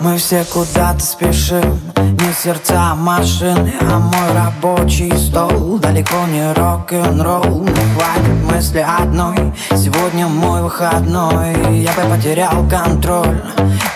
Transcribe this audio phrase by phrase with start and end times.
[0.00, 1.78] Мы все куда-то спешим.
[1.96, 5.78] Не сердца машины, а мой рабочий стол.
[5.78, 9.52] Далеко не рок-н-ролл Но хватит мысли одной.
[9.70, 13.42] Сегодня мой выходной Я бы потерял контроль.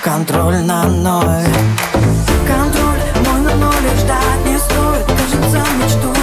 [0.02, 1.46] Контроль на ноль.
[2.46, 5.06] Контроль мой на ноль Ждать не стоит.
[5.06, 6.13] Кажется мечту.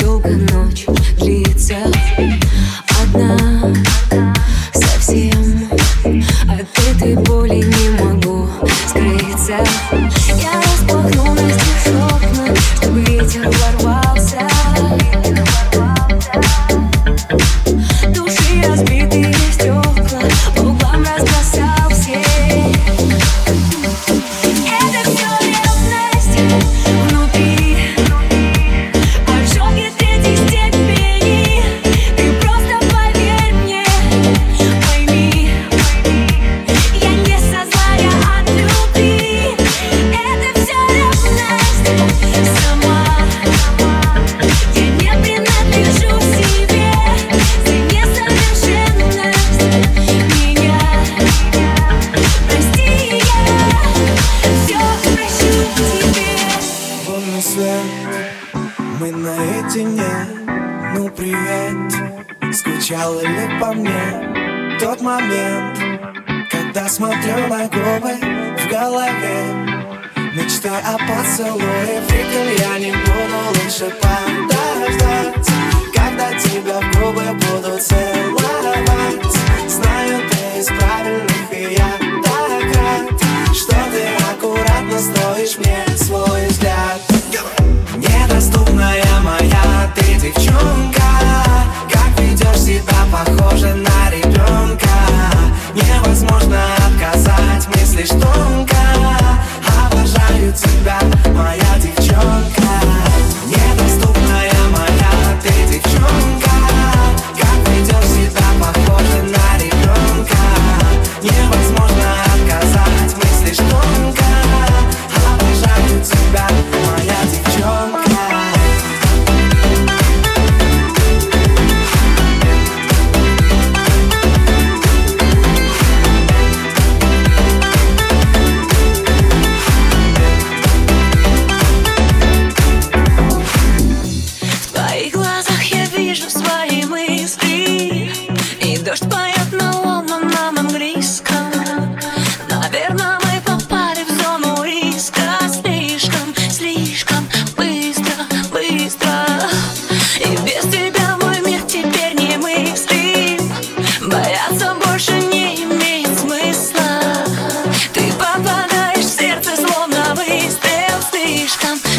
[0.00, 0.57] 有可能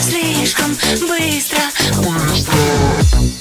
[0.02, 1.60] слишком быстро,
[1.98, 3.39] быстро.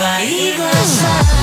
[0.00, 0.56] Bahia.
[0.56, 1.39] Bahia.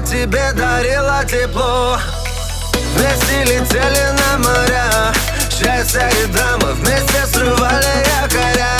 [0.00, 1.98] тебе дарила тепло.
[2.94, 5.12] Вместе летели на моря.
[5.50, 7.86] Счастье и драма Вместе срывали
[8.22, 8.78] якоря.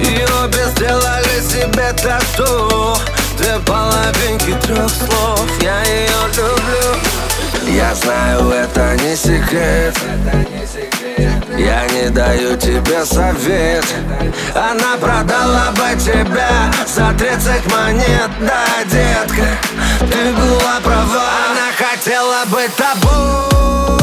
[0.00, 2.96] И обе сделали себе тату.
[3.36, 5.46] Две половинки трех слов.
[5.60, 6.98] Я ее люблю.
[7.66, 10.67] Я знаю, это не секрет, это не секрет.
[11.58, 13.84] Я не даю тебе совет.
[14.54, 18.30] Она продала бы тебя за 30 монет.
[18.40, 19.58] Да, детка,
[20.00, 21.28] ты была права.
[21.50, 23.97] Она хотела быть тобой.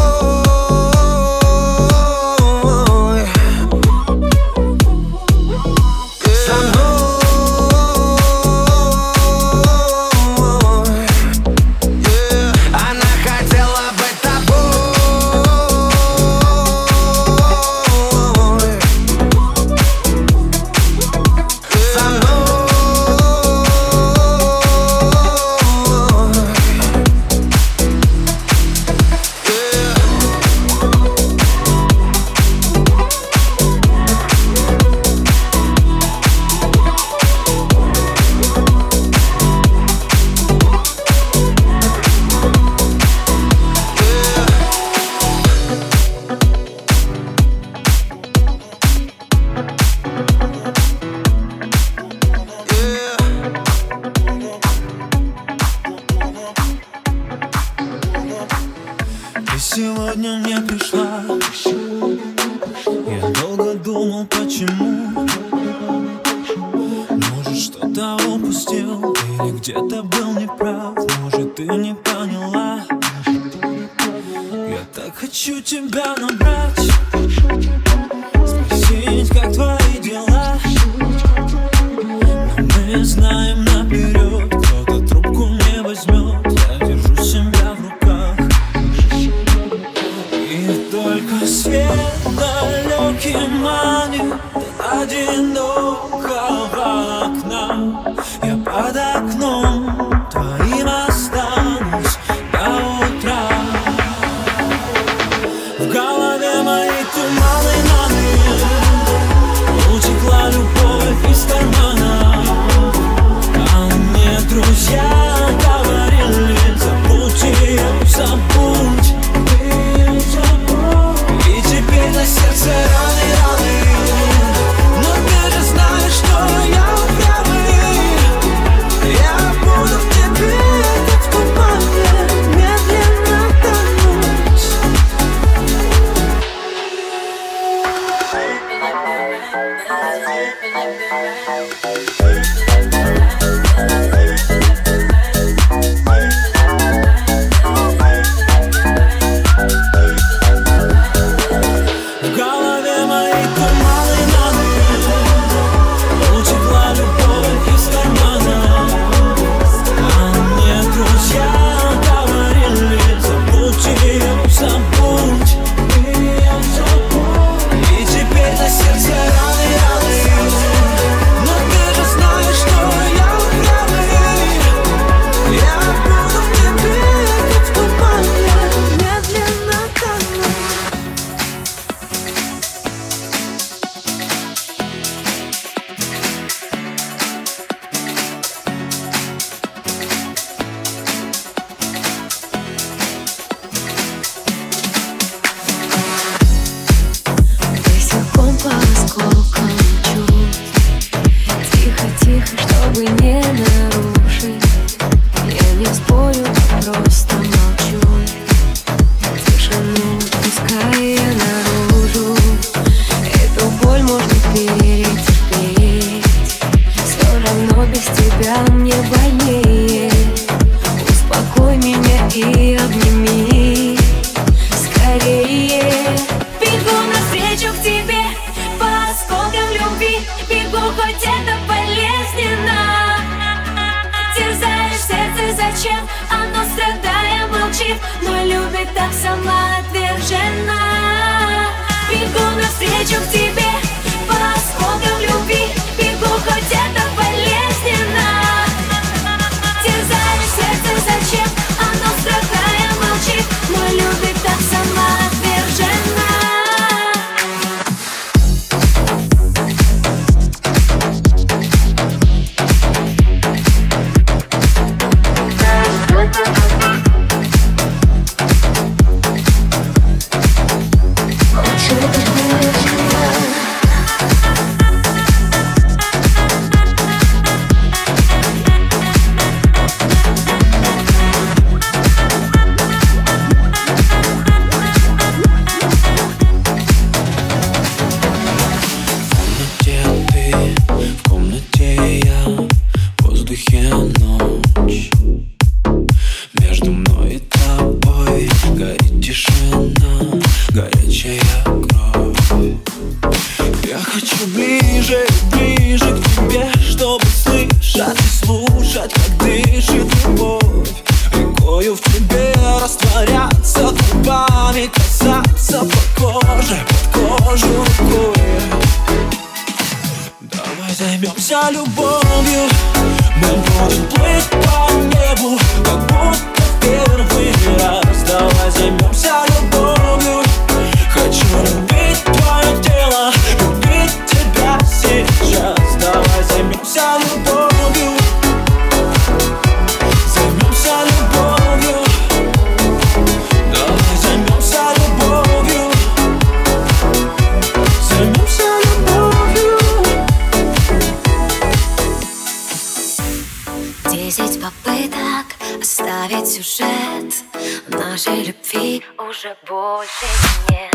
[359.46, 360.26] Уже больше
[360.70, 360.95] нет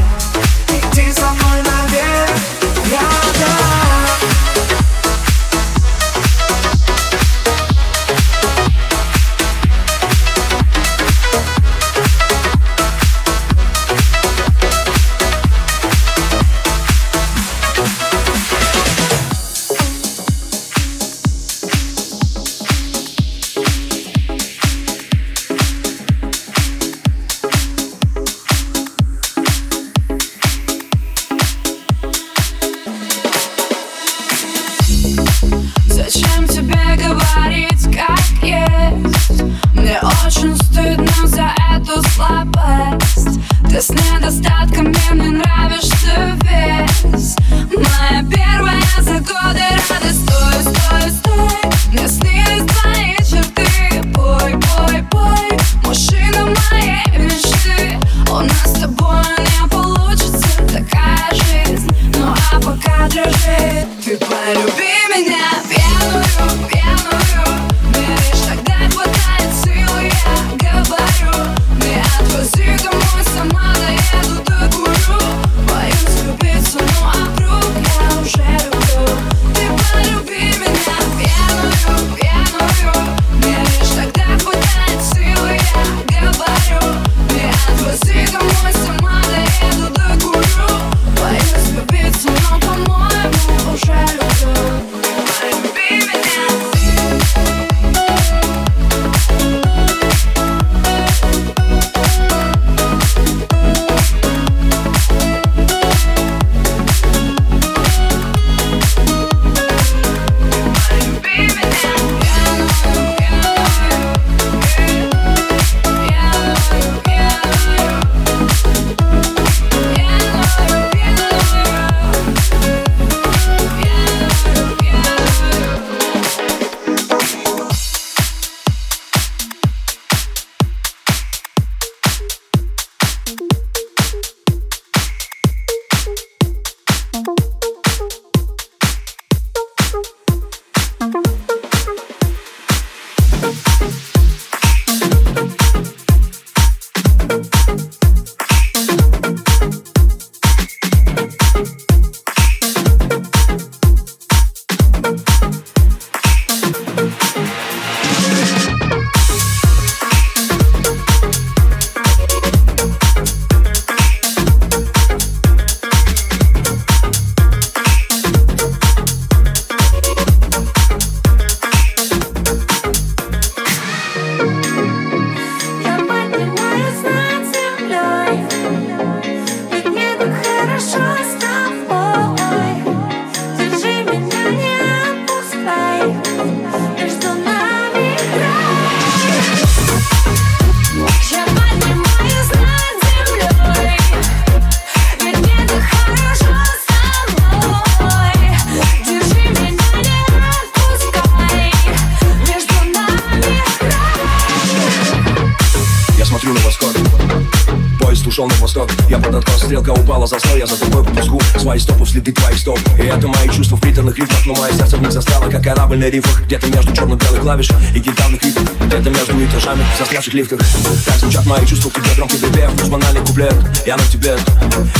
[213.75, 216.95] в приторных рифмах Но мое сердце в них застало, как корабль на рифах Где-то между
[216.95, 220.59] черно-белых клавиш и гитарных ритмов Где-то между этажами в застрявших лифтах.
[221.05, 223.55] Так звучат мои чувства к тебе громкий припев Плюс банальный куплет,
[223.85, 224.37] я на тебе.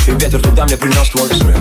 [0.08, 1.58] И ветер туда мне принес твой смех.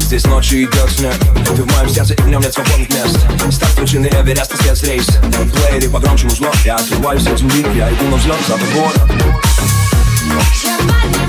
[0.00, 1.14] Здесь ночью идет снег
[1.56, 3.18] Ты в моем сердце и в нем нет свободных мест.
[3.50, 5.06] Став причины Эвереста спецрейс
[5.52, 8.92] Плеере погромче музло Я отрываюсь от земли, я иду на взлет за тобой.
[10.28, 11.27] Я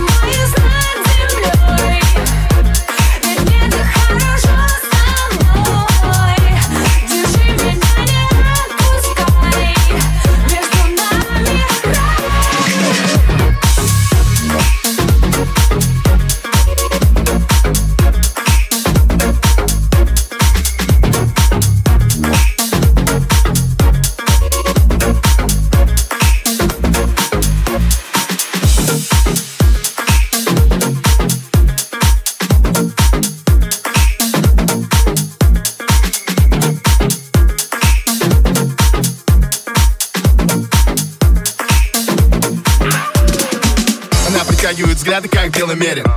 [45.75, 46.08] взгляды, как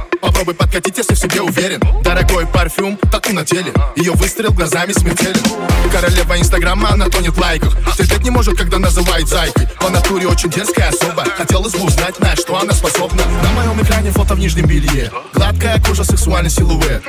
[3.43, 5.43] на теле Ее выстрел глазами смертелен
[5.91, 7.77] Королева инстаграма, она тонет в лайках.
[7.97, 9.69] Терпеть не может, когда называет зайкой.
[9.79, 11.25] По натуре очень дерзкая особа.
[11.37, 13.23] Хотелось бы узнать, на что она способна.
[13.43, 15.11] На моем экране фото в нижнем белье.
[15.35, 17.03] Гладкая кожа, сексуальный силуэт.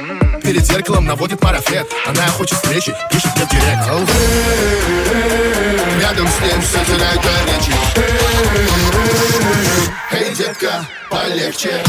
[0.44, 3.88] Перед зеркалом наводит марафет Она хочет встречи, пишет мне в директ.
[6.02, 7.74] Рядом с ним все теряет горячий
[10.12, 11.82] Эй, детка, полегче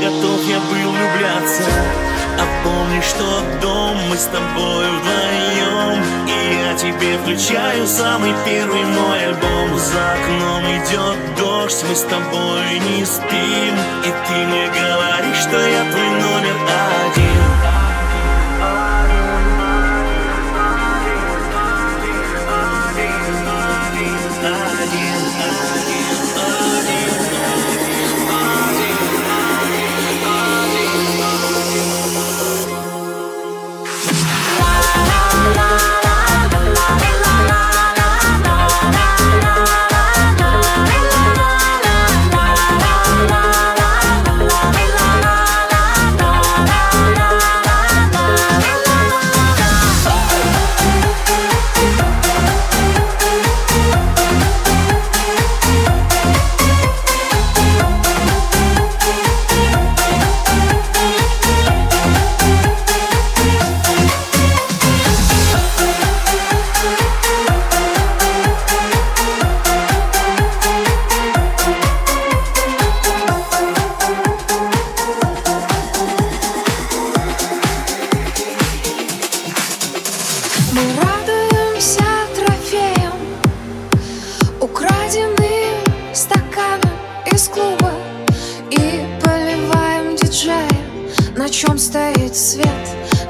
[0.00, 1.62] готов я был влюбляться.
[2.38, 6.02] А помни, что дом мы с тобой вдвоем.
[6.26, 9.78] И я тебе включаю самый первый мой альбом.
[9.78, 13.74] За окном идет дождь, мы с тобой не спим.
[14.04, 16.56] И ты мне говоришь, что я твой номер
[17.04, 17.19] один
[81.00, 83.18] радуемся трофеям
[84.60, 86.90] Украденным стаканом
[87.26, 87.92] из клуба
[88.70, 90.68] И поливаем диджея.
[91.36, 92.66] На чем стоит свет,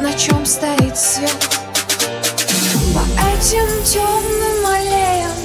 [0.01, 1.49] на чем стоит свет?
[2.95, 5.37] По этим темным аллеям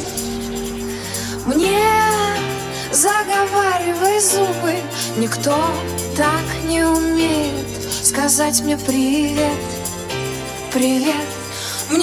[1.46, 1.80] Мне
[2.92, 4.76] заговаривай зубы.
[5.18, 5.56] Никто
[6.18, 7.66] так не умеет
[8.16, 9.52] сказать мне привет
[10.72, 11.35] Привет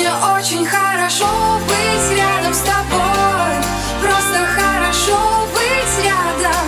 [0.03, 1.29] Мне очень хорошо
[1.69, 3.55] быть рядом с тобой.
[4.03, 6.67] Просто хорошо быть рядом.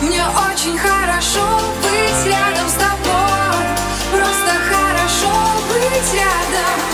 [0.00, 1.46] Мне очень хорошо
[1.82, 3.62] быть рядом с тобой.
[4.10, 5.32] Просто хорошо
[5.70, 6.91] быть рядом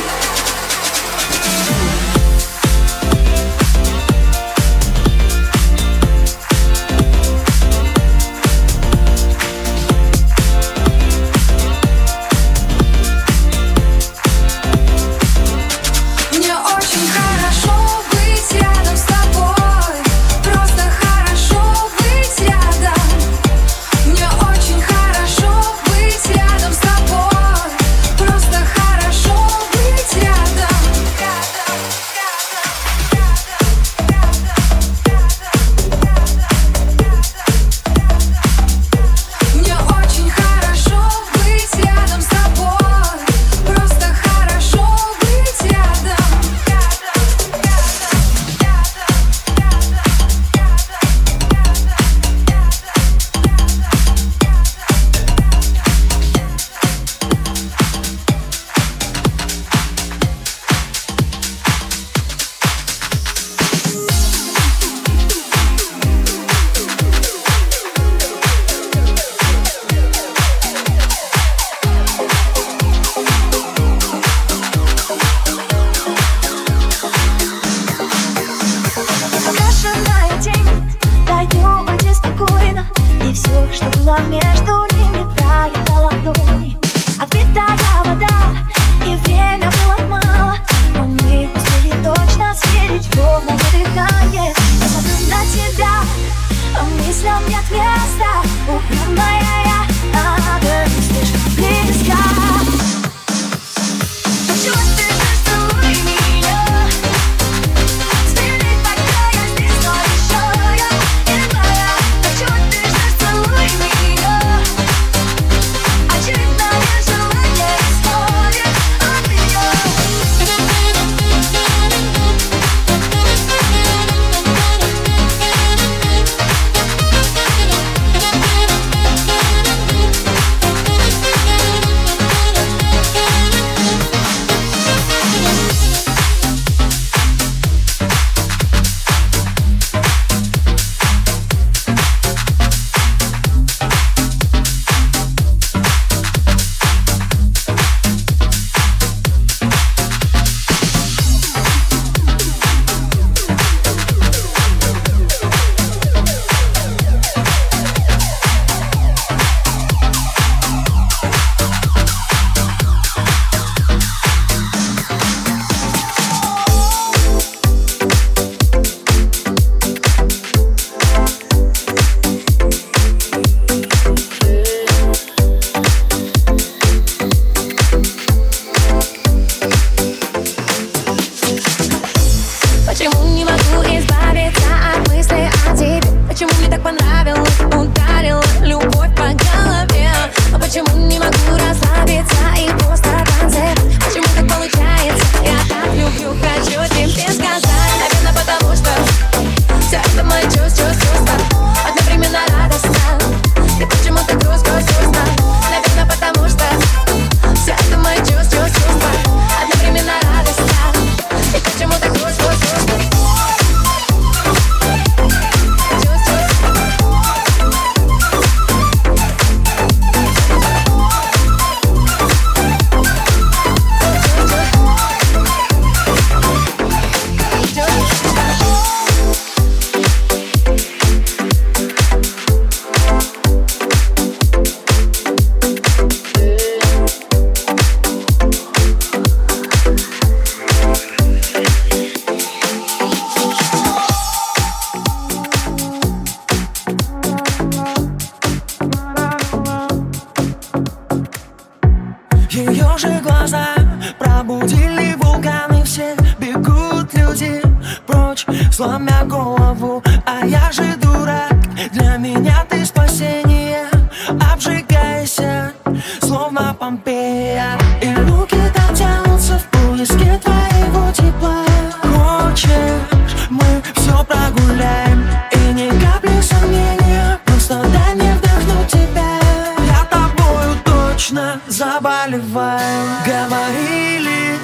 [281.67, 284.59] заболеваю Говорили,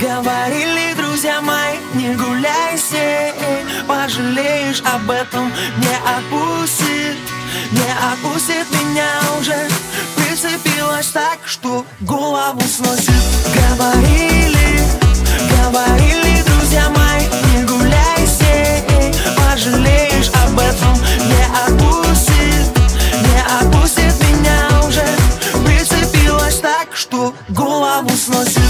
[0.00, 3.32] говорили друзья мои Не гуляй сей,
[3.86, 7.16] пожалеешь об этом Не отпустит,
[7.72, 9.08] не отпустит меня
[9.40, 9.56] уже.
[10.16, 13.12] Прицепилась так, что голову сносит.
[13.54, 14.80] Говорили,
[15.62, 18.84] говорили друзья мои Не гуляй сей,
[19.36, 20.94] пожалеешь об этом
[21.26, 21.67] Не отпустит
[27.82, 28.60] avans nasıl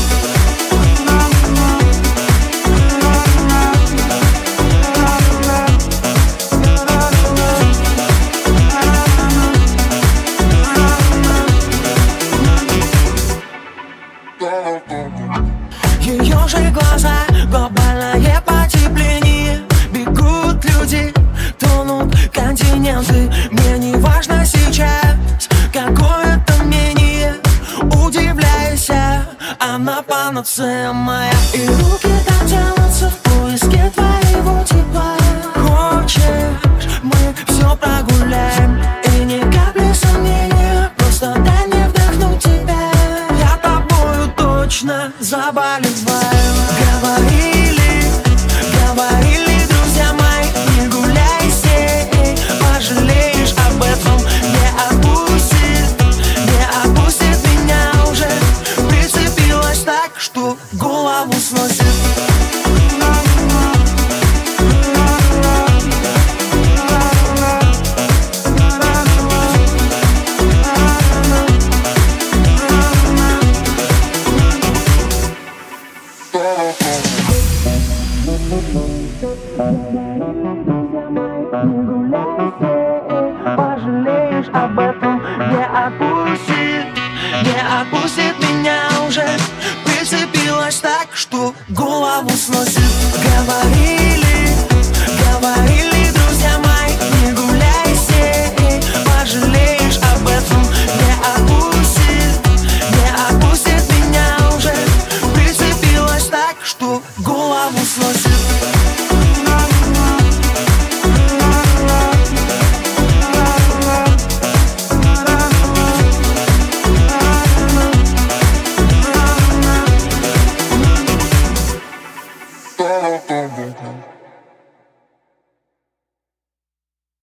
[30.38, 31.32] эмоция моя.
[31.52, 35.16] И руки так тянутся в поиске твоего тепла.
[35.54, 38.80] Хочешь, мы все прогуляем.
[39.04, 42.92] И ни капли сомнения, просто дай мне вдохнуть тебя.
[43.40, 46.17] Я тобою точно заболеваю.